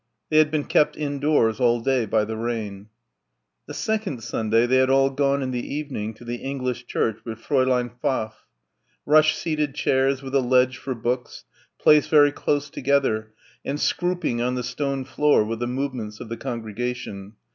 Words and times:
They 0.31 0.39
had 0.39 0.49
been 0.49 0.63
kept 0.63 0.97
indoors 0.97 1.59
all 1.59 1.79
day 1.79 2.07
by 2.07 2.25
the 2.25 2.35
rain. 2.35 2.89
The 3.67 3.75
second 3.75 4.23
Sunday 4.23 4.65
they 4.65 4.77
had 4.77 4.89
all 4.89 5.11
gone 5.11 5.43
in 5.43 5.51
the 5.51 5.71
evening 5.75 6.15
to 6.15 6.25
the 6.25 6.37
English 6.37 6.87
church 6.87 7.19
with 7.23 7.37
Fräulein 7.37 7.91
Pfaff... 8.01 8.47
rush 9.05 9.35
seated 9.37 9.75
chairs 9.75 10.23
with 10.23 10.33
a 10.33 10.41
ledge 10.41 10.77
for 10.77 10.95
books, 10.95 11.45
placed 11.77 12.09
very 12.09 12.31
close 12.31 12.71
together 12.71 13.35
and 13.63 13.79
scrooping 13.79 14.41
on 14.41 14.55
the 14.55 14.63
stone 14.63 15.05
floor 15.05 15.43
with 15.45 15.59
the 15.59 15.67
movements 15.67 16.19
of 16.19 16.29
the 16.29 16.37
congregation 16.37 17.33